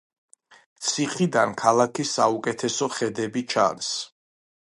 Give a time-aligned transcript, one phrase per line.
[0.85, 3.93] ციხიდან ქალაქის საუკეთესო ხედები ჩანს.